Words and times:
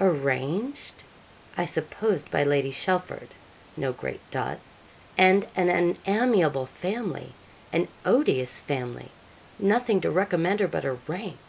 arranged, 0.00 1.02
I 1.56 1.64
suppose, 1.64 2.22
by 2.22 2.44
Lady 2.44 2.70
Chelford 2.70 3.26
no 3.76 3.90
great 3.92 4.20
dot 4.30 4.60
and 5.18 5.44
an 5.56 5.68
unamiable 5.68 6.66
family 6.66 7.32
an 7.72 7.88
odious 8.04 8.60
family 8.60 9.08
nothing 9.58 10.00
to 10.02 10.10
recommend 10.12 10.60
her 10.60 10.68
but 10.68 10.84
her 10.84 10.98
rank.' 11.08 11.40